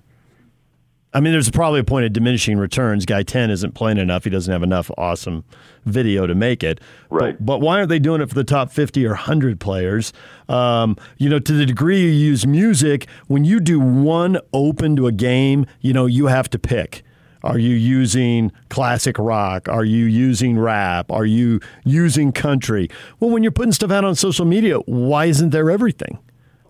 I 1.11 1.19
mean, 1.19 1.33
there's 1.33 1.49
probably 1.49 1.79
a 1.79 1.83
point 1.83 2.05
of 2.05 2.13
diminishing 2.13 2.57
returns. 2.57 3.05
Guy 3.05 3.23
10 3.23 3.49
isn't 3.49 3.73
playing 3.73 3.97
enough. 3.97 4.23
He 4.23 4.29
doesn't 4.29 4.51
have 4.51 4.61
enough 4.61 4.91
awesome 4.95 5.43
video 5.85 6.27
to 6.27 6.35
make 6.35 6.63
it. 6.63 6.79
Right. 7.09 7.35
But, 7.37 7.45
but 7.45 7.61
why 7.61 7.77
aren't 7.77 7.89
they 7.89 7.99
doing 7.99 8.21
it 8.21 8.29
for 8.29 8.35
the 8.35 8.43
top 8.43 8.71
50 8.71 9.05
or 9.05 9.09
100 9.09 9.59
players? 9.59 10.13
Um, 10.47 10.95
you 11.17 11.27
know, 11.27 11.39
to 11.39 11.51
the 11.51 11.65
degree 11.65 11.99
you 12.01 12.09
use 12.09 12.45
music, 12.45 13.07
when 13.27 13.43
you 13.43 13.59
do 13.59 13.79
one 13.79 14.37
open 14.53 14.95
to 14.97 15.07
a 15.07 15.11
game, 15.11 15.65
you 15.81 15.93
know, 15.93 16.05
you 16.05 16.27
have 16.27 16.49
to 16.51 16.59
pick. 16.59 17.03
Are 17.43 17.57
you 17.57 17.75
using 17.75 18.51
classic 18.69 19.17
rock? 19.17 19.69
Are 19.69 19.85
you 19.85 20.05
using 20.05 20.59
rap? 20.59 21.11
Are 21.11 21.25
you 21.25 21.61
using 21.85 22.31
country? 22.31 22.89
Well, 23.19 23.29
when 23.29 23.43
you're 23.43 23.51
putting 23.51 23.71
stuff 23.71 23.91
out 23.91 24.03
on 24.03 24.15
social 24.15 24.45
media, 24.45 24.77
why 24.79 25.25
isn't 25.25 25.51
there 25.51 25.71
everything? 25.71 26.19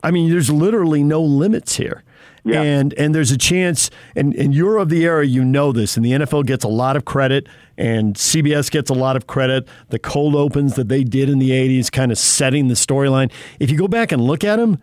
I 0.04 0.12
mean, 0.12 0.30
there's 0.30 0.50
literally 0.50 1.04
no 1.04 1.22
limits 1.22 1.76
here. 1.76 2.04
Yeah. 2.46 2.62
And 2.62 2.94
and 2.94 3.14
there's 3.14 3.32
a 3.32 3.38
chance, 3.38 3.90
and, 4.16 4.34
and 4.34 4.56
you're 4.56 4.78
of 4.78 4.90
the 4.90 5.04
era, 5.04 5.26
you 5.26 5.44
know 5.44 5.72
this, 5.74 5.98
and 5.98 6.06
the 6.06 6.12
NFL 6.12 6.46
gets 6.46 6.64
a 6.64 6.70
lot 6.70 6.96
of 6.96 7.04
credit, 7.04 7.48
and 7.78 8.16
CBS 8.16 8.72
gets 8.72 8.90
a 8.90 8.94
lot 8.94 9.18
of 9.18 9.28
credit. 9.28 9.68
The 9.90 10.00
cold 10.00 10.36
opens 10.36 10.76
that 10.76 10.88
they 10.88 11.04
did 11.04 11.30
in 11.30 11.40
the 11.40 11.52
80s, 11.52 11.92
kind 11.92 12.12
of 12.12 12.18
setting 12.18 12.70
the 12.70 12.76
storyline. 12.76 13.32
If 13.60 13.70
you 13.70 13.78
go 13.78 13.90
back 13.90 14.14
and 14.14 14.22
look 14.22 14.46
at 14.46 14.56
them, 14.56 14.80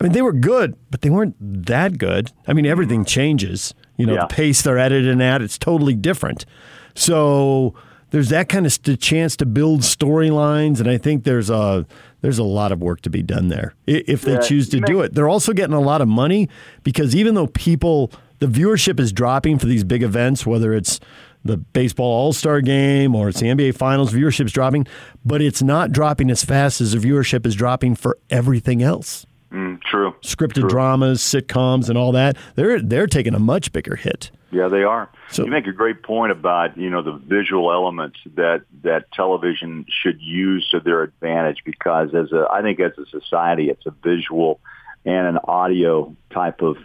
I 0.00 0.04
mean, 0.04 0.12
they 0.12 0.22
were 0.22 0.32
good, 0.32 0.76
but 0.90 1.00
they 1.00 1.10
weren't 1.10 1.34
that 1.40 1.98
good. 1.98 2.30
I 2.46 2.52
mean, 2.52 2.66
everything 2.66 3.04
changes. 3.04 3.74
You 3.98 4.06
know, 4.06 4.14
yeah. 4.14 4.22
the 4.22 4.34
pace 4.34 4.62
they're 4.62 4.78
editing 4.78 5.20
at, 5.20 5.42
it's 5.42 5.58
totally 5.58 5.94
different. 5.94 6.46
So 6.94 7.74
there's 8.10 8.30
that 8.30 8.48
kind 8.48 8.64
of 8.64 8.72
st- 8.72 9.00
chance 9.00 9.36
to 9.36 9.46
build 9.46 9.80
storylines, 9.80 10.80
and 10.80 10.88
I 10.88 10.96
think 10.96 11.24
there's 11.24 11.50
a 11.50 11.86
there's 12.20 12.38
a 12.38 12.44
lot 12.44 12.72
of 12.72 12.80
work 12.80 13.02
to 13.02 13.10
be 13.10 13.22
done 13.22 13.48
there 13.48 13.74
if 13.86 14.22
they 14.22 14.32
yeah, 14.32 14.40
choose 14.40 14.68
to 14.70 14.80
do 14.80 15.02
it. 15.02 15.14
They're 15.14 15.28
also 15.28 15.52
getting 15.52 15.74
a 15.74 15.80
lot 15.80 16.00
of 16.00 16.08
money 16.08 16.48
because 16.82 17.14
even 17.14 17.34
though 17.34 17.48
people 17.48 18.10
the 18.38 18.46
viewership 18.46 18.98
is 18.98 19.12
dropping 19.12 19.58
for 19.58 19.66
these 19.66 19.84
big 19.84 20.02
events, 20.02 20.46
whether 20.46 20.72
it's 20.72 21.00
the 21.44 21.56
baseball 21.56 22.06
All 22.06 22.32
Star 22.32 22.60
game 22.60 23.14
or 23.14 23.28
it's 23.28 23.40
the 23.40 23.46
NBA 23.46 23.76
Finals, 23.76 24.12
viewership 24.12 24.46
is 24.46 24.52
dropping, 24.52 24.86
but 25.24 25.40
it's 25.40 25.62
not 25.62 25.92
dropping 25.92 26.30
as 26.30 26.44
fast 26.44 26.80
as 26.80 26.92
the 26.92 26.98
viewership 26.98 27.46
is 27.46 27.54
dropping 27.54 27.94
for 27.94 28.18
everything 28.30 28.82
else. 28.82 29.26
Mm, 29.52 29.82
true. 29.82 30.14
Scripted 30.22 30.60
true. 30.60 30.68
dramas, 30.68 31.20
sitcoms, 31.20 31.88
and 31.88 31.96
all 31.96 32.12
that. 32.12 32.36
They're 32.54 32.80
they're 32.80 33.06
taking 33.06 33.34
a 33.34 33.38
much 33.38 33.72
bigger 33.72 33.96
hit. 33.96 34.30
Yeah, 34.50 34.68
they 34.68 34.82
are. 34.82 35.10
So, 35.30 35.44
you 35.44 35.50
make 35.50 35.66
a 35.66 35.72
great 35.72 36.02
point 36.02 36.32
about 36.32 36.76
you 36.76 36.90
know 36.90 37.02
the 37.02 37.12
visual 37.12 37.72
elements 37.72 38.18
that 38.34 38.62
that 38.82 39.10
television 39.12 39.86
should 40.02 40.20
use 40.20 40.68
to 40.70 40.80
their 40.80 41.02
advantage 41.02 41.58
because 41.64 42.14
as 42.14 42.32
a 42.32 42.46
I 42.50 42.62
think 42.62 42.80
as 42.80 42.92
a 42.98 43.06
society 43.06 43.70
it's 43.70 43.86
a 43.86 43.90
visual 43.90 44.60
and 45.04 45.26
an 45.26 45.38
audio 45.44 46.14
type 46.30 46.60
of 46.60 46.76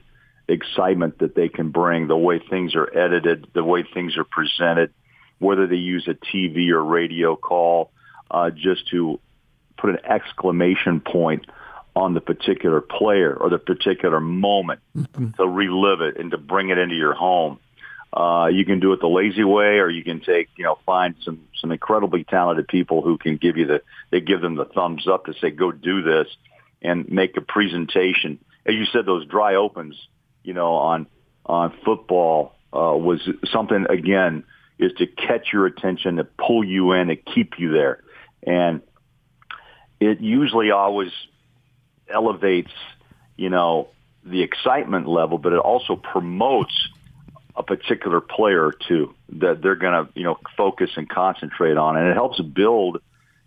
excitement 0.47 1.19
that 1.19 1.35
they 1.35 1.49
can 1.49 1.69
bring. 1.69 2.07
The 2.07 2.17
way 2.17 2.39
things 2.39 2.75
are 2.75 2.89
edited, 2.97 3.47
the 3.53 3.63
way 3.63 3.83
things 3.93 4.17
are 4.17 4.23
presented, 4.23 4.93
whether 5.39 5.67
they 5.67 5.75
use 5.75 6.07
a 6.07 6.13
TV 6.13 6.69
or 6.69 6.83
radio 6.83 7.35
call, 7.35 7.91
uh, 8.31 8.49
just 8.51 8.89
to 8.89 9.19
put 9.77 9.89
an 9.89 9.99
exclamation 10.05 11.01
point 11.01 11.45
on 11.95 12.13
the 12.13 12.21
particular 12.21 12.81
player 12.81 13.35
or 13.35 13.49
the 13.49 13.57
particular 13.57 14.19
moment 14.19 14.79
mm-hmm. 14.97 15.31
to 15.31 15.47
relive 15.47 16.01
it 16.01 16.17
and 16.17 16.31
to 16.31 16.37
bring 16.37 16.69
it 16.69 16.77
into 16.77 16.95
your 16.95 17.13
home. 17.13 17.59
Uh, 18.11 18.47
you 18.47 18.63
can 18.65 18.79
do 18.79 18.93
it 18.93 18.99
the 18.99 19.07
lazy 19.07 19.43
way, 19.43 19.79
or 19.79 19.89
you 19.89 20.03
can 20.03 20.19
take, 20.19 20.47
you 20.55 20.63
know, 20.63 20.77
find 20.85 21.15
some 21.23 21.47
some 21.59 21.71
incredibly 21.71 22.23
talented 22.23 22.67
people 22.67 23.01
who 23.01 23.17
can 23.17 23.37
give 23.37 23.57
you 23.57 23.65
the 23.65 23.81
they 24.11 24.21
give 24.21 24.39
them 24.41 24.55
the 24.55 24.65
thumbs 24.65 25.07
up 25.07 25.25
to 25.25 25.33
say 25.41 25.49
go 25.49 25.71
do 25.71 26.03
this 26.03 26.27
and 26.81 27.09
make 27.09 27.35
a 27.37 27.41
presentation. 27.41 28.39
As 28.65 28.75
you 28.75 28.85
said, 28.85 29.05
those 29.05 29.25
dry 29.25 29.55
opens, 29.55 29.95
you 30.43 30.53
know, 30.53 30.73
on 30.73 31.07
on 31.45 31.73
football 31.83 32.53
uh, 32.71 32.95
was 32.95 33.19
something 33.51 33.87
again 33.89 34.43
is 34.77 34.91
to 34.97 35.07
catch 35.07 35.51
your 35.51 35.65
attention, 35.65 36.17
to 36.17 36.23
pull 36.23 36.63
you 36.63 36.91
in, 36.91 37.07
to 37.07 37.15
keep 37.15 37.53
you 37.57 37.71
there, 37.71 38.03
and 38.45 38.81
it 39.99 40.21
usually 40.21 40.69
always 40.69 41.11
elevates, 42.09 42.71
you 43.35 43.49
know, 43.49 43.89
the 44.25 44.41
excitement 44.41 45.07
level, 45.07 45.37
but 45.37 45.53
it 45.53 45.59
also 45.59 45.95
promotes 45.95 46.73
a 47.55 47.63
particular 47.63 48.19
player 48.19 48.71
two 48.87 49.13
that 49.29 49.61
they're 49.61 49.75
going 49.75 50.05
to, 50.05 50.11
you 50.15 50.23
know, 50.23 50.39
focus 50.57 50.89
and 50.95 51.07
concentrate 51.07 51.77
on. 51.77 51.97
And 51.97 52.07
it 52.07 52.13
helps 52.13 52.39
build, 52.41 53.01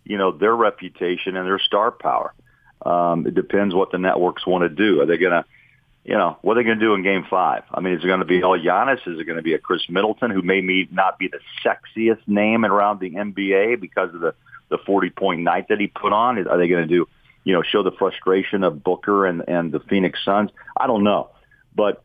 you 0.04 0.18
know, 0.18 0.32
their 0.32 0.54
reputation 0.54 1.36
and 1.36 1.46
their 1.46 1.58
star 1.58 1.90
power. 1.90 2.32
Um, 2.84 3.26
it 3.26 3.34
depends 3.34 3.74
what 3.74 3.90
the 3.90 3.98
networks 3.98 4.46
want 4.46 4.62
to 4.62 4.68
do. 4.68 5.00
Are 5.00 5.06
they 5.06 5.16
going 5.16 5.32
to, 5.32 5.44
you 6.04 6.14
know, 6.14 6.38
what 6.42 6.56
are 6.56 6.60
they 6.60 6.64
going 6.64 6.78
to 6.78 6.84
do 6.84 6.94
in 6.94 7.02
game 7.02 7.26
five? 7.28 7.64
I 7.72 7.80
mean, 7.80 7.94
is 7.94 8.04
it 8.04 8.06
going 8.06 8.20
to 8.20 8.26
be 8.26 8.42
all 8.42 8.58
Giannis? 8.58 9.06
Is 9.08 9.18
it 9.18 9.24
going 9.24 9.38
to 9.38 9.42
be 9.42 9.54
a 9.54 9.58
Khris 9.58 9.88
Middleton 9.88 10.30
who 10.30 10.42
may 10.42 10.60
be, 10.60 10.88
not 10.92 11.18
be 11.18 11.28
the 11.28 11.40
sexiest 11.64 12.28
name 12.28 12.64
around 12.64 13.00
the 13.00 13.10
NBA 13.10 13.80
because 13.80 14.14
of 14.14 14.20
the, 14.20 14.34
the 14.68 14.78
40 14.78 15.10
point 15.10 15.40
night 15.40 15.68
that 15.68 15.80
he 15.80 15.88
put 15.88 16.12
on? 16.12 16.38
Are 16.46 16.58
they 16.58 16.68
going 16.68 16.86
to 16.86 16.94
do, 16.94 17.08
you 17.46 17.52
know, 17.52 17.62
show 17.62 17.84
the 17.84 17.92
frustration 17.92 18.64
of 18.64 18.82
Booker 18.82 19.24
and, 19.24 19.44
and 19.46 19.70
the 19.70 19.78
Phoenix 19.78 20.18
Suns. 20.24 20.50
I 20.76 20.88
don't 20.88 21.04
know, 21.04 21.30
but 21.76 22.02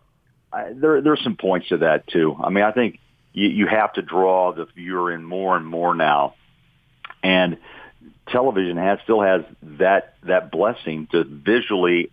I, 0.54 0.72
there 0.72 1.02
there's 1.02 1.24
some 1.24 1.36
points 1.36 1.70
to 1.70 1.78
that 1.78 2.06
too. 2.06 2.38
I 2.40 2.52
mean, 2.52 2.64
I 2.64 2.72
think 2.72 3.00
you, 3.34 3.50
you 3.50 3.68
have 3.68 3.92
to 3.94 4.04
draw 4.04 4.54
the 4.54 4.66
viewer 4.66 5.12
in 5.12 5.24
more 5.24 5.58
and 5.58 5.66
more 5.66 5.96
now, 5.96 6.36
and 7.24 7.58
television 8.28 8.78
has 8.78 9.00
still 9.04 9.22
has 9.22 9.42
that 9.64 10.14
that 10.24 10.52
blessing 10.52 11.08
to 11.12 11.24
visually 11.24 12.12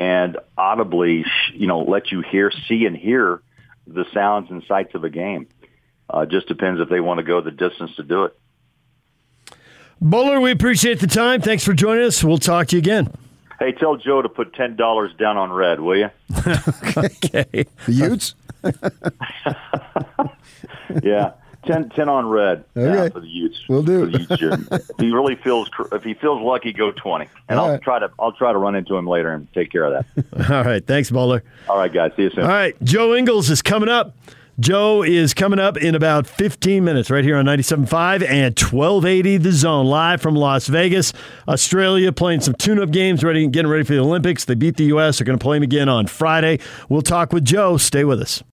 and 0.00 0.36
audibly, 0.58 1.24
you 1.52 1.68
know, 1.68 1.82
let 1.82 2.10
you 2.10 2.22
hear, 2.22 2.50
see, 2.68 2.86
and 2.86 2.96
hear 2.96 3.40
the 3.86 4.04
sounds 4.12 4.50
and 4.50 4.64
sights 4.66 4.96
of 4.96 5.04
a 5.04 5.10
game. 5.10 5.46
Uh, 6.10 6.26
just 6.26 6.48
depends 6.48 6.80
if 6.80 6.88
they 6.88 6.98
want 6.98 7.18
to 7.18 7.24
go 7.24 7.40
the 7.40 7.52
distance 7.52 7.94
to 7.94 8.02
do 8.02 8.24
it. 8.24 8.36
Bowler, 10.00 10.40
we 10.40 10.50
appreciate 10.50 11.00
the 11.00 11.06
time. 11.06 11.40
Thanks 11.40 11.64
for 11.64 11.72
joining 11.72 12.04
us. 12.04 12.22
We'll 12.22 12.38
talk 12.38 12.68
to 12.68 12.76
you 12.76 12.80
again. 12.80 13.10
Hey, 13.58 13.72
tell 13.72 13.96
Joe 13.96 14.20
to 14.20 14.28
put 14.28 14.52
ten 14.54 14.76
dollars 14.76 15.12
down 15.18 15.36
on 15.36 15.52
red, 15.52 15.80
will 15.80 15.96
you? 15.96 16.10
okay. 16.96 17.64
The 17.86 17.92
Utes? 17.92 18.34
yeah. 21.02 21.32
10, 21.66 21.88
10 21.90 22.08
on 22.10 22.28
red 22.28 22.62
okay. 22.76 23.10
for 23.10 23.20
the 23.20 23.26
Utes. 23.26 23.58
We'll 23.70 23.82
do. 23.82 24.10
For 24.10 24.18
the 24.18 24.36
Utes 24.68 24.90
if 24.90 24.96
he 24.98 25.10
really 25.12 25.34
feels 25.36 25.70
if 25.92 26.04
he 26.04 26.12
feels 26.12 26.42
lucky, 26.42 26.74
go 26.74 26.92
twenty, 26.92 27.26
and 27.48 27.58
All 27.58 27.64
I'll 27.64 27.72
right. 27.72 27.80
try 27.82 27.98
to 28.00 28.10
I'll 28.18 28.32
try 28.32 28.52
to 28.52 28.58
run 28.58 28.74
into 28.74 28.94
him 28.96 29.06
later 29.06 29.32
and 29.32 29.50
take 29.54 29.72
care 29.72 29.84
of 29.84 30.04
that. 30.14 30.50
All 30.50 30.62
right. 30.62 30.86
Thanks, 30.86 31.10
Bowler. 31.10 31.42
All 31.68 31.78
right, 31.78 31.90
guys. 31.90 32.12
See 32.16 32.24
you 32.24 32.30
soon. 32.30 32.44
All 32.44 32.50
right. 32.50 32.76
Joe 32.82 33.14
Ingles 33.14 33.48
is 33.48 33.62
coming 33.62 33.88
up. 33.88 34.14
Joe 34.60 35.02
is 35.02 35.34
coming 35.34 35.58
up 35.58 35.76
in 35.76 35.94
about 35.94 36.26
15 36.26 36.84
minutes 36.84 37.10
right 37.10 37.24
here 37.24 37.36
on 37.36 37.44
97.5 37.44 38.22
and 38.22 38.58
1280 38.58 39.36
The 39.38 39.52
Zone, 39.52 39.86
live 39.86 40.22
from 40.22 40.36
Las 40.36 40.68
Vegas. 40.68 41.12
Australia 41.48 42.12
playing 42.12 42.40
some 42.40 42.54
tune 42.54 42.78
up 42.78 42.90
games, 42.90 43.24
ready, 43.24 43.46
getting 43.48 43.70
ready 43.70 43.84
for 43.84 43.94
the 43.94 44.00
Olympics. 44.00 44.44
They 44.44 44.54
beat 44.54 44.76
the 44.76 44.84
U.S. 44.84 45.18
They're 45.18 45.24
going 45.24 45.38
to 45.38 45.42
play 45.42 45.56
them 45.56 45.64
again 45.64 45.88
on 45.88 46.06
Friday. 46.06 46.60
We'll 46.88 47.02
talk 47.02 47.32
with 47.32 47.44
Joe. 47.44 47.76
Stay 47.76 48.04
with 48.04 48.20
us. 48.20 48.42